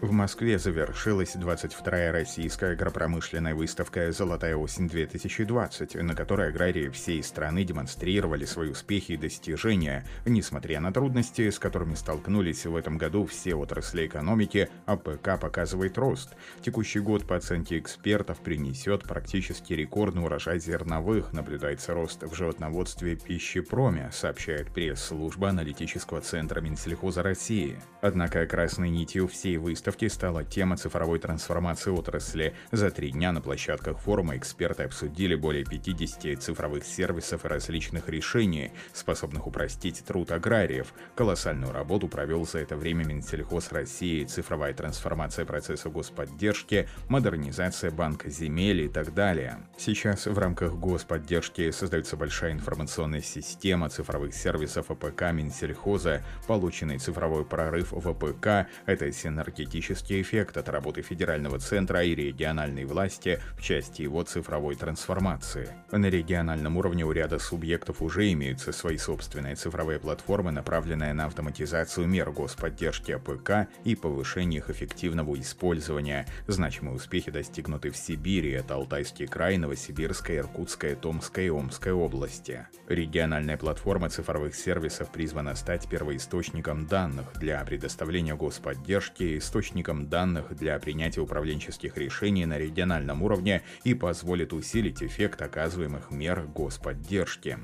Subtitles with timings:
[0.00, 8.44] В Москве завершилась 22-я российская агропромышленная выставка «Золотая осень-2020», на которой аграрии всей страны демонстрировали
[8.44, 10.06] свои успехи и достижения.
[10.24, 16.36] Несмотря на трудности, с которыми столкнулись в этом году все отрасли экономики, АПК показывает рост.
[16.62, 21.32] Текущий год, по оценке экспертов, принесет практически рекордный урожай зерновых.
[21.32, 27.80] Наблюдается рост в животноводстве пищепроме, сообщает пресс-служба аналитического центра Минсельхоза России.
[28.00, 32.52] Однако красной нитью всей выставки выставки стала тема цифровой трансформации отрасли.
[32.72, 38.72] За три дня на площадках форума эксперты обсудили более 50 цифровых сервисов и различных решений,
[38.92, 40.92] способных упростить труд аграриев.
[41.14, 48.82] Колоссальную работу провел за это время Минсельхоз России, цифровая трансформация процесса господдержки, модернизация банка земель
[48.82, 49.56] и так далее.
[49.78, 56.22] Сейчас в рамках господдержки создается большая информационная система цифровых сервисов АПК Минсельхоза.
[56.46, 62.84] Полученный цифровой прорыв в АПК– это синергетический энергетический эффект от работы федерального центра и региональной
[62.84, 65.68] власти в части его цифровой трансформации.
[65.92, 72.06] На региональном уровне у ряда субъектов уже имеются свои собственные цифровые платформы, направленные на автоматизацию
[72.08, 76.26] мер господдержки АПК и повышение их эффективного использования.
[76.48, 82.66] Значимые успехи достигнуты в Сибири, это Алтайский край, Новосибирская, Иркутская, Томская и Омская области.
[82.88, 90.78] Региональная платформа цифровых сервисов призвана стать первоисточником данных для предоставления господдержки, источником источником данных для
[90.78, 97.58] принятия управленческих решений на региональном уровне и позволит усилить эффект оказываемых мер господдержки.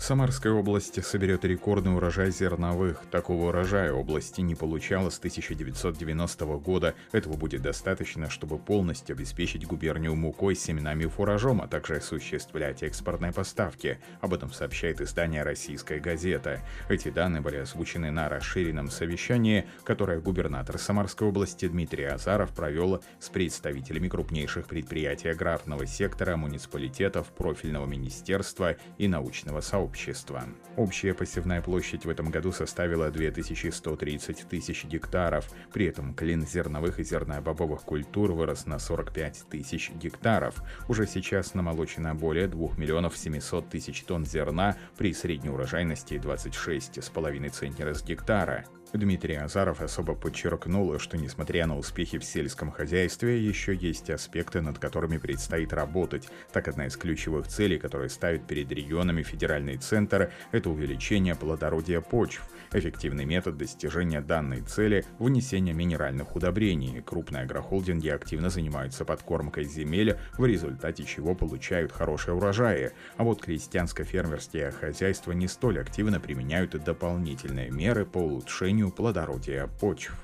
[0.00, 3.04] Самарская область соберет рекордный урожай зерновых.
[3.10, 6.94] Такого урожая области не получала с 1990 года.
[7.12, 13.32] Этого будет достаточно, чтобы полностью обеспечить губернию мукой, семенами и фуражом, а также осуществлять экспортные
[13.32, 13.98] поставки.
[14.22, 16.62] Об этом сообщает издание «Российская газета».
[16.88, 23.28] Эти данные были озвучены на расширенном совещании, которое губернатор Самарской области Дмитрий Азаров провел с
[23.28, 30.44] представителями крупнейших предприятий аграрного сектора, муниципалитетов, профильного министерства и научного сообщества общества.
[30.76, 37.04] Общая посевная площадь в этом году составила 2130 тысяч гектаров, при этом клин зерновых и
[37.04, 40.62] зернобобовых культур вырос на 45 тысяч гектаров.
[40.88, 47.92] Уже сейчас намолочено более 2 миллионов 700 тысяч тонн зерна при средней урожайности 26,5 центнера
[47.92, 48.64] с гектара.
[48.92, 54.78] Дмитрий Азаров особо подчеркнул, что несмотря на успехи в сельском хозяйстве, еще есть аспекты, над
[54.78, 56.28] которыми предстоит работать.
[56.52, 62.42] Так, одна из ключевых целей, которые ставит перед регионами федеральный центр, это увеличение плодородия почв.
[62.72, 67.00] Эффективный метод достижения данной цели– внесение минеральных удобрений.
[67.00, 72.92] Крупные агрохолдинги активно занимаются подкормкой земель, в результате чего получают хорошие урожаи.
[73.16, 80.14] А вот крестьянско-фермерские хозяйства не столь активно применяют дополнительные меры по улучшению повышению плодородия почв.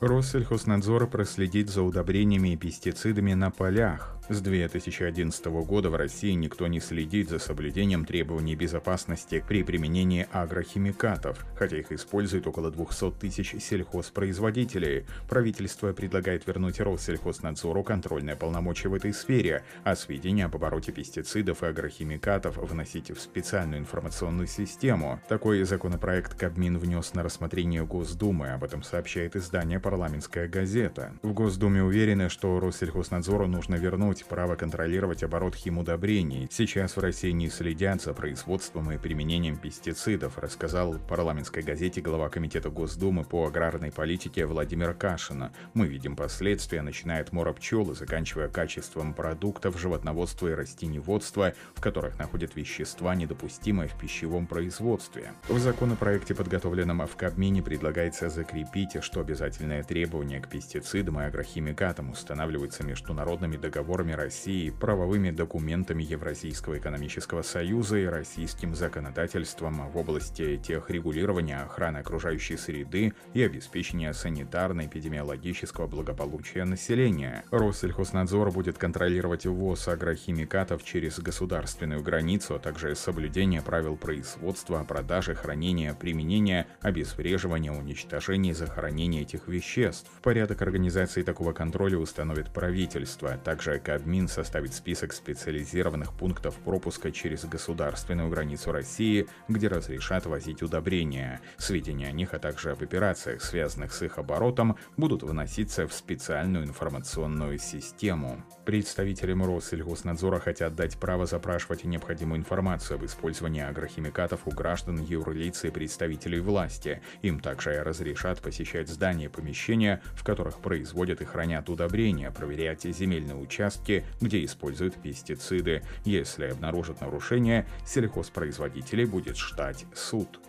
[0.00, 4.16] Россельхознадзор проследит за удобрениями и пестицидами на полях.
[4.30, 11.44] С 2011 года в России никто не следит за соблюдением требований безопасности при применении агрохимикатов,
[11.56, 15.04] хотя их используют около 200 тысяч сельхозпроизводителей.
[15.28, 21.66] Правительство предлагает вернуть Россельхознадзору контрольное полномочия в этой сфере, а сведения об обороте пестицидов и
[21.66, 25.20] агрохимикатов вносить в специальную информационную систему.
[25.28, 31.14] Такой законопроект Кабмин внес на рассмотрение Госдумы, об этом сообщает издание «Парламентская газета».
[31.24, 36.48] В Госдуме уверены, что Россельхознадзору нужно вернуть иметь право контролировать оборот химудобрений.
[36.50, 42.70] Сейчас в России не следят за производством и применением пестицидов, рассказал парламентской газете глава Комитета
[42.70, 45.50] Госдумы по аграрной политике Владимир Кашин.
[45.74, 51.80] Мы видим последствия, начиная от мора пчел и заканчивая качеством продуктов животноводства и растеневодства, в
[51.80, 55.32] которых находят вещества, недопустимые в пищевом производстве.
[55.48, 62.84] В законопроекте, подготовленном в Кабмине, предлагается закрепить, что обязательное требование к пестицидам и агрохимикатам устанавливается
[62.84, 71.62] международными договорами законами России, правовыми документами Евразийского экономического союза и российским законодательством в области техрегулирования,
[71.62, 77.44] охраны окружающей среды и обеспечения санитарно-эпидемиологического благополучия населения.
[77.50, 85.94] Россельхознадзор будет контролировать ввоз агрохимикатов через государственную границу, а также соблюдение правил производства, продажи, хранения,
[85.94, 90.10] применения, обезвреживания, уничтожения и захоронения этих веществ.
[90.22, 93.36] Порядок организации такого контроля установит правительство.
[93.44, 101.40] Также Кабмин составит список специализированных пунктов пропуска через государственную границу России, где разрешат возить удобрения.
[101.58, 106.66] Сведения о них, а также об операциях, связанных с их оборотом, будут вноситься в специальную
[106.66, 108.44] информационную систему.
[108.64, 115.70] Представители Россельхознадзора хотят дать право запрашивать необходимую информацию об использовании агрохимикатов у граждан, юрлиц и
[115.70, 117.02] представителей власти.
[117.22, 123.34] Им также разрешат посещать здания и помещения, в которых производят и хранят удобрения, проверять земельные
[123.34, 123.79] участки,
[124.20, 125.82] где используют пестициды.
[126.04, 130.40] Если обнаружат нарушения, сельхозпроизводителей будет ждать суд.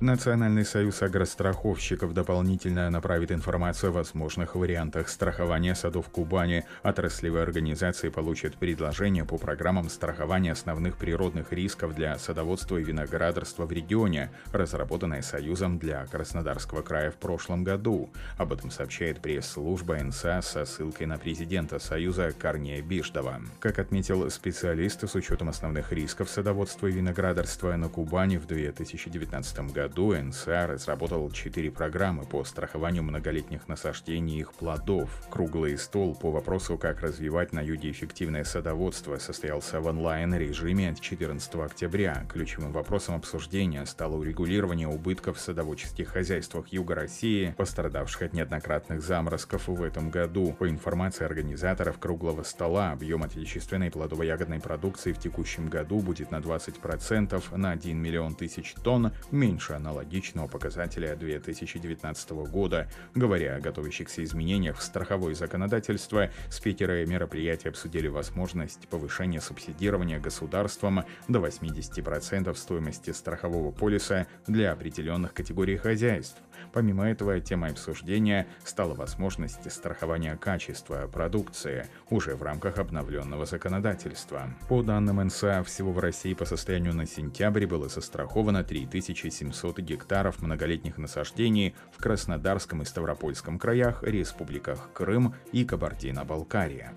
[0.00, 6.66] Национальный союз агростраховщиков дополнительно направит информацию о возможных вариантах страхования садов Кубани.
[6.82, 13.72] Отраслевые организации получат предложения по программам страхования основных природных рисков для садоводства и виноградарства в
[13.72, 18.10] регионе, разработанные Союзом для Краснодарского края в прошлом году.
[18.36, 23.40] Об этом сообщает пресс-служба НСА со ссылкой на президента Союза Корнея Биждова.
[23.60, 29.85] Как отметил специалист, с учетом основных рисков садоводства и виноградарства на Кубани в 2019 году,
[29.86, 35.08] году НСА разработал четыре программы по страхованию многолетних насаждений и их плодов.
[35.30, 42.26] Круглый стол по вопросу, как развивать на юге эффективное садоводство, состоялся в онлайн-режиме 14 октября.
[42.28, 49.68] Ключевым вопросом обсуждения стало урегулирование убытков в садоводческих хозяйствах Юга России, пострадавших от неоднократных заморозков
[49.68, 50.52] в этом году.
[50.58, 57.56] По информации организаторов круглого стола, объем отечественной плодово-ягодной продукции в текущем году будет на 20%
[57.56, 62.88] на 1 миллион тысяч тонн меньше аналогичного показателя 2019 года.
[63.14, 71.38] Говоря о готовящихся изменениях в страховое законодательство, спикеры мероприятия обсудили возможность повышения субсидирования государством до
[71.38, 76.42] 80% стоимости страхового полиса для определенных категорий хозяйств.
[76.72, 84.50] Помимо этого, темой обсуждения стала возможность страхования качества продукции уже в рамках обновленного законодательства.
[84.68, 90.98] По данным НСА, всего в России по состоянию на сентябрь было застраховано 3700 гектаров многолетних
[90.98, 96.92] насаждений в Краснодарском и Ставропольском краях, республиках Крым и Кабардино-Балкария.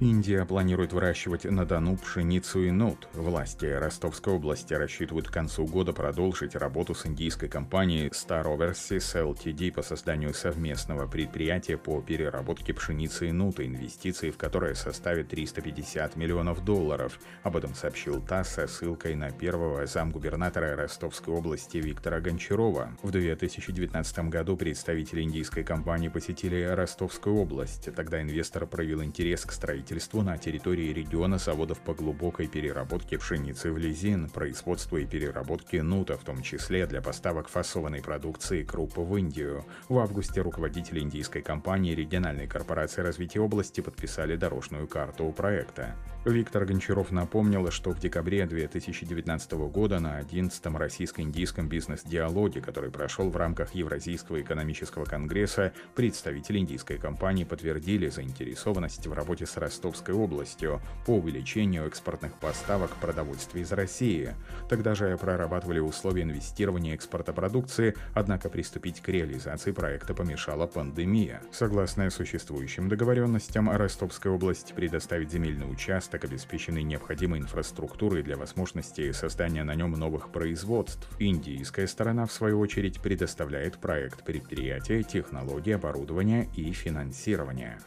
[0.00, 3.06] Индия планирует выращивать на Дону пшеницу и нут.
[3.12, 9.70] Власти Ростовской области рассчитывают к концу года продолжить работу с индийской компанией Star Overseas Ltd
[9.70, 16.64] по созданию совместного предприятия по переработке пшеницы и нута, инвестиции в которое составят 350 миллионов
[16.64, 17.20] долларов.
[17.42, 22.96] Об этом сообщил ТАСС со ссылкой на первого замгубернатора Ростовской области Виктора Гончарова.
[23.02, 27.94] В 2019 году представители индийской компании посетили Ростовскую область.
[27.94, 33.72] Тогда инвестор проявил интерес к строительству строительству на территории региона заводов по глубокой переработке пшеницы
[33.72, 39.16] в лизин, производству и переработке нута, в том числе для поставок фасованной продукции круп в
[39.16, 39.64] Индию.
[39.88, 45.96] В августе руководители индийской компании региональной корпорации развития области подписали дорожную карту проекта.
[46.26, 53.36] Виктор Гончаров напомнил, что в декабре 2019 года на 11-м российско-индийском бизнес-диалоге, который прошел в
[53.38, 61.16] рамках Евразийского экономического конгресса, представители индийской компании подтвердили заинтересованность в работе с Ростовской областью по
[61.16, 64.34] увеличению экспортных поставок продовольствия из России.
[64.68, 71.40] Тогда же прорабатывали условия инвестирования экспорта продукции, однако приступить к реализации проекта помешала пандемия.
[71.50, 79.74] Согласно существующим договоренностям, Ростовская область предоставит земельный участок, обеспеченный необходимой инфраструктурой для возможности создания на
[79.74, 81.08] нем новых производств.
[81.18, 87.78] Индийская сторона, в свою очередь, предоставляет проект предприятия, технологии, оборудования и финансирования.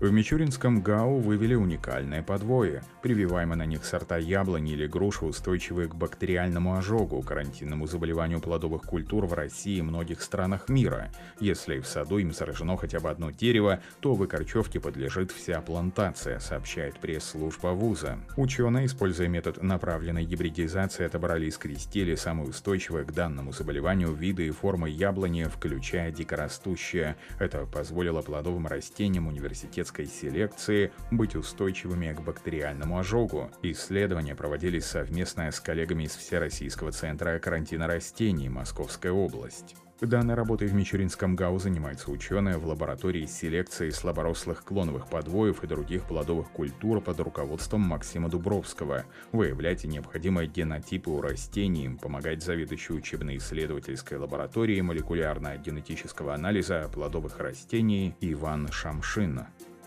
[0.00, 2.82] В Мичуринском ГАУ вывели уникальное подвое.
[3.00, 9.26] Прививаемые на них сорта яблони или груши устойчивые к бактериальному ожогу, карантинному заболеванию плодовых культур
[9.26, 11.12] в России и многих странах мира.
[11.38, 16.98] Если в саду им заражено хотя бы одно дерево, то выкорчевке подлежит вся плантация, сообщает
[16.98, 18.18] пресс-служба вуза.
[18.36, 24.50] Ученые, используя метод направленной гибридизации, отобрали и скрестили самые устойчивые к данному заболеванию виды и
[24.50, 27.16] формы яблони, включая дикорастущие.
[27.38, 33.50] Это позволило плодовым растениям университетской греческой селекции быть устойчивыми к бактериальному ожогу.
[33.62, 39.76] Исследования проводились совместно с коллегами из Всероссийского центра карантина растений Московская область.
[40.00, 46.04] Данной работой в Мичуринском ГАУ занимаются ученые в лаборатории селекции слаборослых клоновых подвоев и других
[46.04, 49.04] плодовых культур под руководством Максима Дубровского.
[49.32, 59.46] Выявлять необходимые генотипы у растений, помогать заведующей учебно-исследовательской лаборатории молекулярно-генетического анализа плодовых растений Иван Шамшин.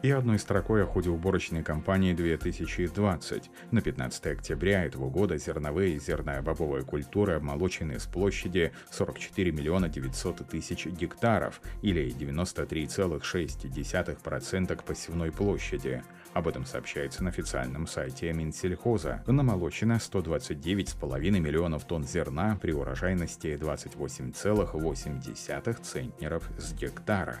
[0.00, 3.50] И одной строкой о ходе уборочной кампании 2020.
[3.72, 10.48] На 15 октября этого года зерновые и зерно-бобовые культуры обмолочены с площади 44 миллиона 900
[10.48, 16.04] тысяч гектаров или 93,6% к посевной площади.
[16.32, 19.24] Об этом сообщается на официальном сайте Минсельхоза.
[19.26, 27.40] Намолочено 129,5 миллионов тонн зерна при урожайности 28,8 центнеров с гектара.